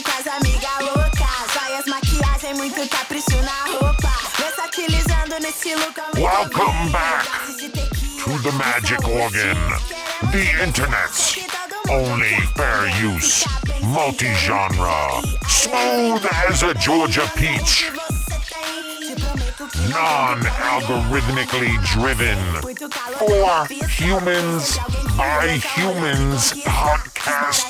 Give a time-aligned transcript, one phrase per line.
[0.00, 1.52] noite tá perfeita, eu saio com as amigas loucas.
[1.52, 4.10] Joias, maquiagem, muito capricho na roupa.
[4.38, 7.26] Versatilizando no estilo Welcome back
[8.24, 9.56] to the magic organ,
[10.32, 11.38] the internet's
[11.90, 13.44] only fair use,
[13.82, 17.90] multi-genre, smooth as a Georgia peach,
[19.90, 22.38] non-algorithmically driven,
[23.18, 24.78] for humans
[25.16, 27.69] by humans podcast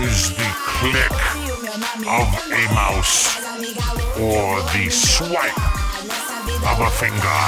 [0.00, 1.10] is the click
[2.06, 3.40] of a mouse
[4.20, 5.56] or the swipe
[6.66, 7.40] of a finger.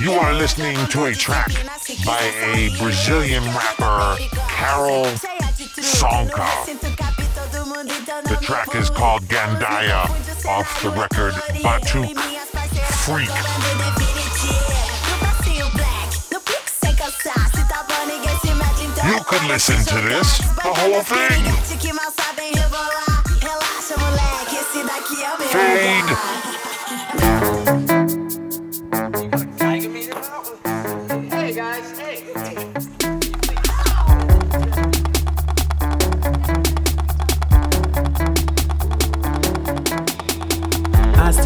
[0.00, 1.50] You are listening to a track
[2.04, 4.16] by a Brazilian rapper,
[4.48, 5.06] Karol
[5.98, 6.66] Conka.
[8.28, 10.04] The track is called Gandaia
[10.46, 12.37] off the record Batuk
[13.08, 13.30] Freak.
[19.02, 21.42] You could listen to this, the whole thing.
[25.48, 26.37] Fade.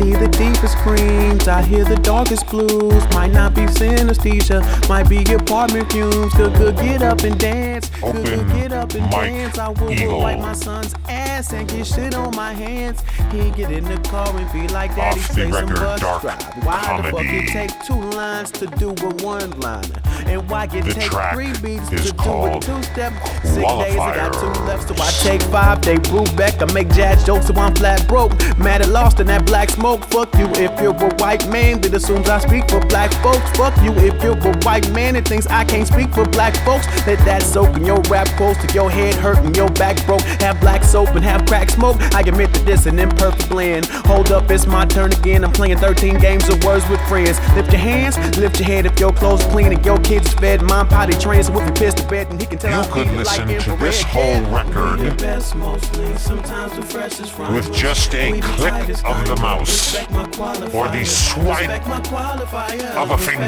[0.03, 3.03] See the deepest screams, I hear the darkest blues.
[3.13, 6.35] Might not be synesthesia, might be apartment fumes.
[6.35, 7.91] Good, good, get up and dance.
[7.91, 9.59] Good, Open get up and dance.
[9.59, 13.03] I will, will wipe my son's ass and get shit on my hands.
[13.33, 16.23] He get in the car and be like, Daddy, Off the play some bus dark
[16.23, 16.43] drive.
[16.65, 17.39] Why the fuck comedy.
[17.39, 20.03] it take two lines to do a one liner?
[20.27, 23.13] And why it The take three beats to do a two step?
[23.43, 25.83] Six days, I got two left, so I take five.
[25.83, 26.63] They brew back.
[26.63, 28.33] I make jazz jokes, so I'm flat broke.
[28.57, 30.05] Mad at lost in that black smoke.
[30.05, 33.51] Fuck you if you're a white man that assumes I speak for black folks.
[33.57, 36.87] Fuck you if you're a white man that thinks I can't speak for black folks.
[37.07, 40.23] Let that soak in your rap close to your head hurting, your back broke.
[40.43, 41.97] Have black soap and have crack smoke.
[42.15, 43.87] I admit that this an imperfect blend.
[44.07, 45.45] Hold up, it's my turn again.
[45.45, 47.39] I'm playing 13 games of words with friends.
[47.55, 50.63] Lift your hands, lift your head if your clothes clean and your kids fed.
[50.63, 53.07] Mom potty trained, so if you piss to bed, and he can tell You could
[53.09, 58.15] feeling like listen to this whole record best mostly, sometimes the freshest from with just
[58.15, 60.75] a click of the mouse Respect my qualifiers.
[60.75, 62.97] or the swipe Respect my qualifiers.
[62.97, 63.47] of a finger.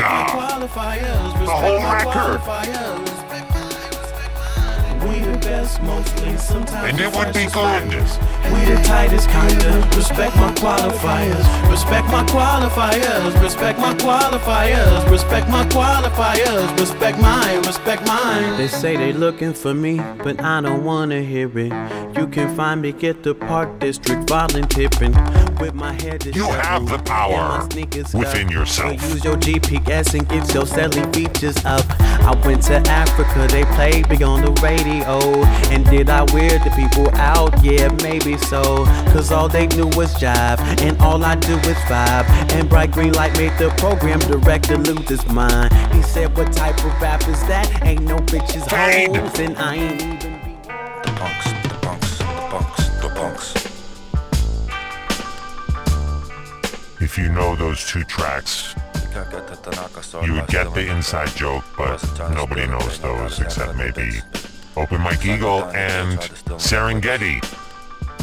[1.44, 3.53] The whole record.
[5.44, 5.44] Qualifiers.
[5.44, 7.82] We the best mostly, sometimes And the it would be freshest good.
[7.82, 8.18] finders.
[8.52, 11.70] We the tightest kind of respect my qualifiers.
[11.70, 13.42] Respect my qualifiers.
[13.42, 15.10] Respect my qualifiers.
[15.10, 16.78] Respect my qualifiers.
[16.78, 17.58] Respect mine.
[17.62, 18.56] Respect mine.
[18.56, 21.72] They say they looking for me, but I don't wanna hear it.
[22.16, 25.14] You can find me at the Park District volunteering
[25.58, 26.24] with my head.
[26.26, 27.66] You have the power
[28.14, 28.92] within yourself.
[29.10, 31.84] Use your GPS and get your selling features up.
[32.00, 35.33] I went to Africa, they played me on the radio.
[35.72, 37.52] And did I weird the people out?
[37.62, 38.84] Yeah, maybe so.
[39.12, 42.26] Cause all they knew was jive, and all I do is vibe.
[42.52, 45.72] And Bright Green Light made the program director lose his mind.
[45.92, 47.82] He said, What type of rap is that?
[47.84, 49.16] Ain't no bitches Fade.
[49.16, 50.54] hoes, and I ain't even be.
[51.04, 53.54] The punks, the punks, the punks, the punks.
[57.00, 58.74] If you know those two tracks,
[60.24, 62.02] you would get the inside joke, but
[62.34, 64.20] nobody knows those except maybe
[64.76, 66.18] Open Mike Eagle and
[66.58, 67.40] Serengeti,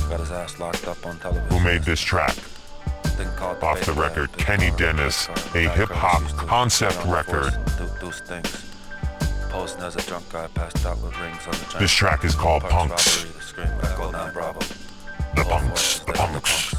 [0.09, 1.50] Got his ass locked up on television.
[1.50, 2.36] who made this track.
[3.62, 7.53] Off the record, Kenny Dennis, a hip-hop concept get on the record.
[7.53, 8.65] force and Do, do things.
[9.50, 11.81] Posing as a drunk guy passed out with rings on the train.
[11.83, 13.24] This track is called Punks.
[13.24, 14.59] the scream echo, now Bravo.
[15.36, 16.71] The All punks, the punks,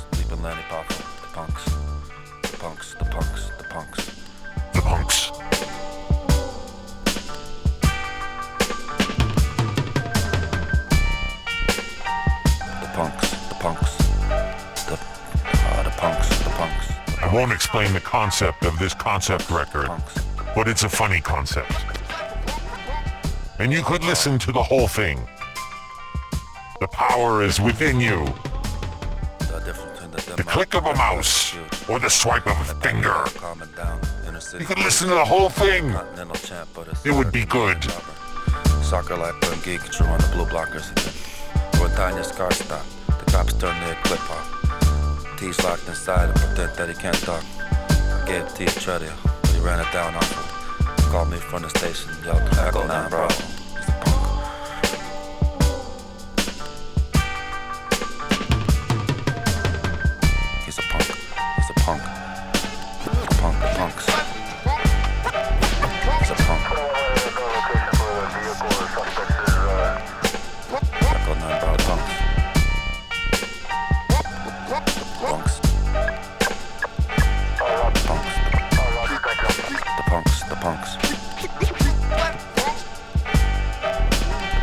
[17.72, 19.88] explain the concept of this concept record,
[20.54, 21.72] but it's a funny concept.
[23.58, 25.18] And you could listen to the whole thing.
[26.80, 28.26] The power is within you.
[30.36, 31.54] The click of a mouse,
[31.88, 33.24] or the swipe of a finger.
[34.58, 35.96] You could listen to the whole thing.
[37.06, 37.82] It would be good.
[38.82, 40.92] Soccer life burn geek true on the blue blockers.
[41.76, 45.38] For a tiny scar stop, the cops turn their clip off.
[45.38, 47.42] T's locked inside and pretend that he can't talk.
[48.22, 51.10] I gave T a treadmill, but he ran it down off him.
[51.10, 53.34] Called me from the station, yelled, Echo 9 Bravo.
[53.34, 53.61] He's a
[80.62, 80.94] punks.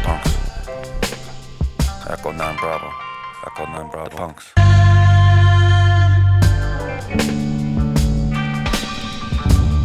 [0.05, 0.31] Punks.
[2.09, 2.89] Echo 9 Bravo.
[3.45, 4.09] Echo 9 Bravo.
[4.09, 4.53] The punks.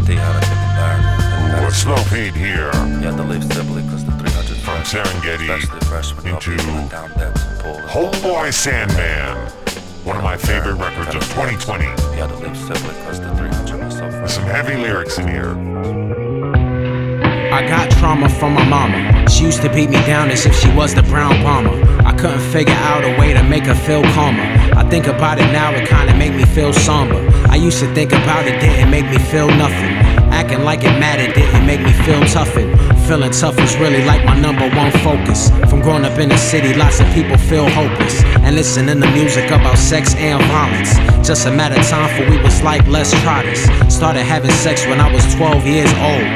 [0.06, 0.64] They had a chicken.
[1.64, 5.49] Ooh, slow fade here He had to leave Sibley because the 300 from Serengeti
[6.25, 9.50] into people down debts and pulled us Homeboy Sandman,
[10.04, 11.84] one of my favorite records of 2020.
[11.84, 15.26] He had to leave Sibley because the 300 was so With some heavy lyrics in
[15.26, 15.54] here.
[17.50, 19.28] I got trauma from my mama.
[19.30, 21.80] She used to beat me down as if she was the brown bomber.
[22.04, 24.42] I couldn't figure out a way to make her feel calmer.
[24.76, 27.26] I think about it now, it kinda make me feel somber.
[27.48, 29.94] I used to think about it, didn't make me feel nothing.
[30.44, 32.79] Acting like it mattered didn't make me feel toughened.
[33.08, 35.49] Feeling tough is really like my number one focus.
[35.70, 38.23] From growing up in the city, lots of people feel hopeless.
[38.44, 40.99] And listening to music about sex and violence.
[41.26, 43.62] Just a matter of time for we was like Trotters.
[43.88, 46.29] Started having sex when I was 12 years old.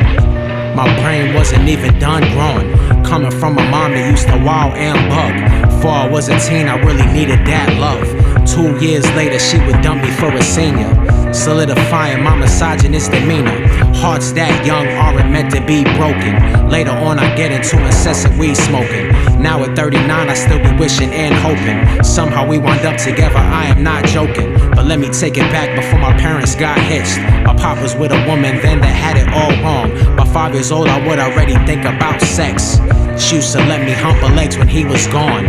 [0.75, 3.05] My brain wasn't even done growing.
[3.05, 5.71] Coming from a mom that used to wow and bug.
[5.71, 8.09] Before I was a teen, I really needed that love.
[8.49, 11.18] Two years later, she would dump me for a senior.
[11.39, 13.65] Solidifying my misogynist demeanor.
[13.95, 16.69] Hearts that young aren't meant to be broken.
[16.69, 19.07] Later on, I get into incessant weed smoking.
[19.41, 22.03] Now at 39, I still be wishing and hoping.
[22.03, 24.53] Somehow we wind up together, I am not joking.
[24.75, 27.19] But let me take it back before my parents got hitched.
[27.47, 30.17] My pop was with a woman then that had it all wrong.
[30.17, 32.79] By five years old, I would already think about sex.
[33.17, 35.47] She used to let me hump her legs when he was gone.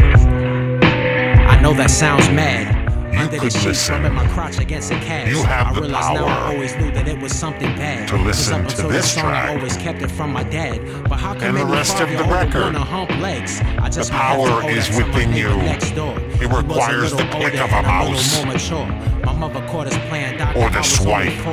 [1.50, 2.79] I know that sounds mad.
[3.19, 3.95] You Under the could sheets, listen.
[3.95, 5.30] rubbing my crotch against a cast.
[5.30, 8.07] You have I the realize now power I always knew that it was something bad.
[8.07, 10.80] to listen to this song, track I always kept it from my dad.
[11.10, 12.74] But how come and the rest of the record.
[12.75, 13.60] hump legs?
[13.80, 15.50] I just The might have to power is that to my within you.
[15.57, 16.18] Next door.
[16.41, 18.38] It requires the click of a mouse.
[18.38, 19.09] little more mature.
[19.25, 20.57] My mother caught us playing Dr.
[20.57, 21.45] Or the I was only swipe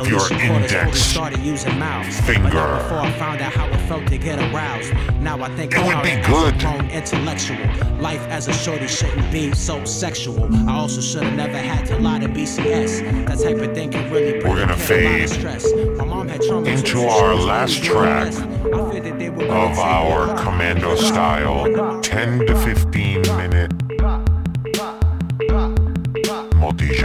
[0.00, 2.16] of your she caught us before we index started using mouths.
[2.20, 2.48] But finger.
[2.48, 4.94] before I found out how it felt to get aroused.
[5.20, 6.54] Now I think It would be good.
[6.92, 7.58] intellectual.
[8.00, 10.48] Life as a shorty shouldn't be so sexual.
[10.68, 13.00] I also should have never had to lie to BCS.
[13.26, 15.72] That type of thing can really bring We're gonna a kid a lot fade stress.
[15.98, 18.32] My mom had into our last track.
[18.34, 23.85] I that they were of our commando style 10 to 15 minute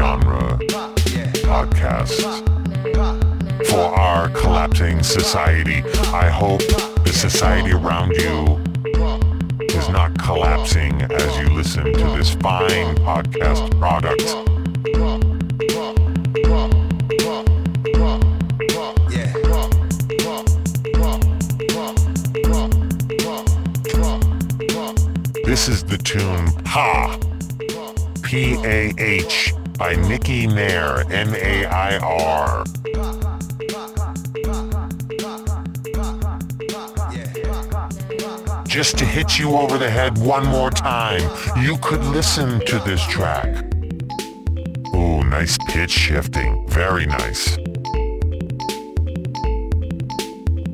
[0.02, 0.58] multi-genre
[1.46, 2.22] podcast
[3.68, 5.84] for our collapsing society.
[6.12, 6.62] I hope
[7.04, 8.60] the society around you
[9.60, 14.36] is not collapsing as you listen to this fine podcast product.
[25.46, 27.20] This is the tune Pa,
[28.24, 32.64] P A H, by Nikki Nair, N A I R.
[38.68, 41.24] Just to hit you over the head one more time,
[41.64, 43.50] you could listen to this track.
[44.94, 46.64] Ooh, nice pitch shifting.
[46.68, 47.58] Very nice.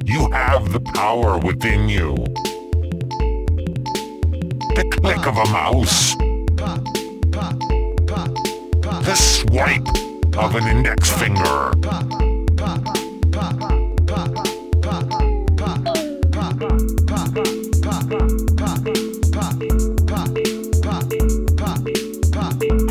[0.04, 2.14] You have the power within you.
[4.76, 6.14] The click of a mouse.
[9.08, 9.88] The swipe
[10.38, 11.72] of an index finger.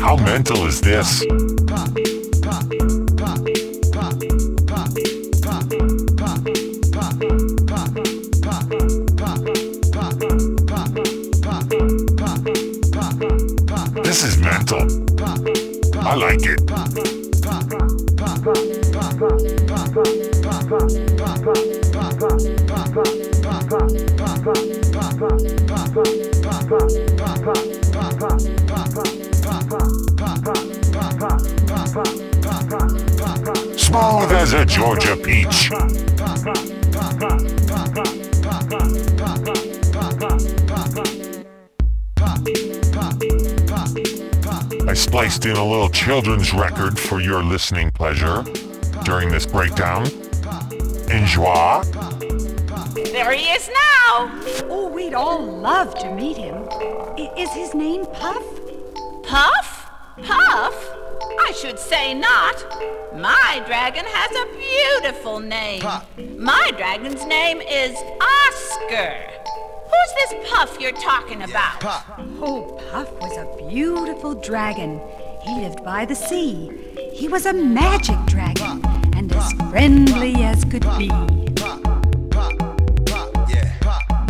[0.01, 1.23] How mental is this?
[33.97, 35.71] Smooth as a Georgia peach.
[44.87, 48.43] I spliced in a little children's record for your listening pleasure
[49.03, 50.05] during this breakdown.
[51.09, 51.81] Enjoy.
[52.93, 54.29] There he is now.
[54.69, 56.67] Oh, we'd all love to meet him.
[56.71, 58.43] I- is his name Puff?
[59.23, 59.89] Puff?
[60.21, 61.06] Puff?
[61.47, 62.61] I should say not.
[63.15, 65.81] My dragon has a beautiful name.
[66.37, 69.15] My dragon's name is Oscar.
[69.85, 71.85] Who's this Puff you're talking about?
[72.41, 74.99] Oh, Puff was a beautiful dragon.
[75.41, 76.69] He lived by the sea.
[77.13, 78.83] He was a magic dragon
[79.15, 81.05] and as friendly as could be.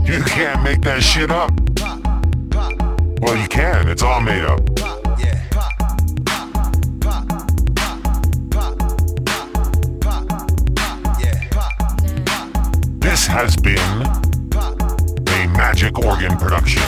[0.06, 1.52] You can't make that shit up.
[3.22, 3.88] Well, you can.
[3.88, 4.87] It's all made up.
[13.38, 16.82] Has been a Magic Organ production.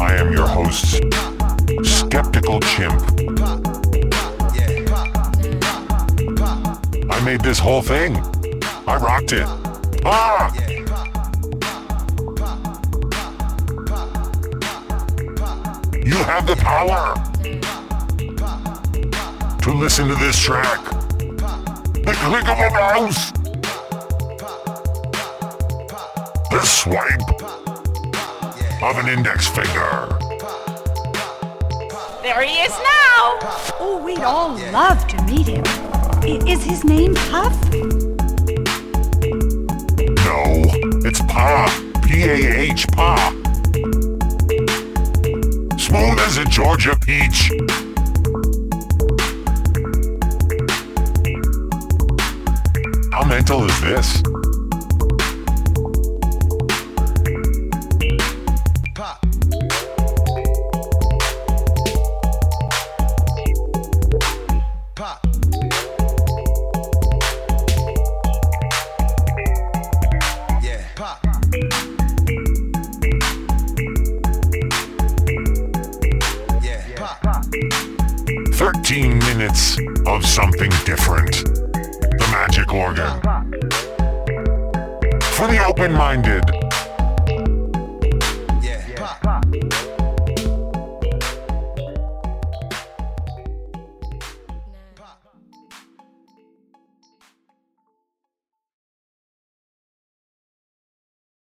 [0.00, 0.94] I am your host,
[1.82, 2.98] Skeptical Chimp.
[7.10, 8.16] I made this whole thing.
[8.86, 9.46] I rocked it.
[10.06, 10.50] Ah!
[16.02, 17.14] You have the power
[19.60, 20.82] to listen to this track.
[21.18, 23.41] The click of a mouse.
[26.52, 27.42] The swipe
[28.82, 30.06] of an index finger.
[32.22, 33.38] There he is now.
[33.80, 35.64] Oh, we'd all love to meet him.
[35.66, 37.56] I- is his name Puff?
[40.26, 40.62] No,
[41.08, 41.72] it's Pa.
[42.06, 43.30] P-A-H, Pa.
[45.78, 47.50] Smooth as a Georgia peach.
[53.10, 54.22] How mental is this?
[78.62, 79.76] Thirteen minutes
[80.06, 81.32] of something different.
[81.32, 83.20] The magic organ.
[85.20, 86.44] For the open-minded